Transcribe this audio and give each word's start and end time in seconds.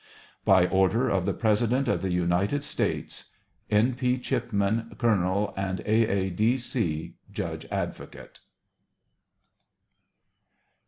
By 0.45 0.65
order 0.65 1.09
of 1.09 1.25
tbe 1.25 1.37
President 1.37 1.87
of 1.87 2.01
tbe 2.01 2.09
United 2.11 2.63
States: 2.63 3.25
N. 3.69 3.93
P. 3.93 4.17
CHIPMAN, 4.17 4.95
Colonel 4.97 5.53
and 5.55 5.79
A. 5.81 6.09
A. 6.11 6.29
D. 6.31 6.57
C, 6.57 7.17
Judge 7.31 7.67
Advocate. 7.69 8.39